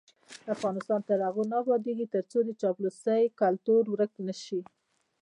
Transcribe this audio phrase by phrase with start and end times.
[0.55, 4.61] افغانستان تر هغو نه ابادیږي، ترڅو د چاپلوسۍ کلتور ورک نشي.